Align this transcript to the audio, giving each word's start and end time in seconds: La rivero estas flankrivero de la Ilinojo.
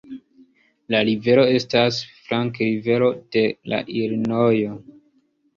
La 0.93 1.01
rivero 1.09 1.43
estas 1.57 1.99
flankrivero 2.29 3.13
de 3.37 3.45
la 3.75 3.83
Ilinojo. 4.01 4.77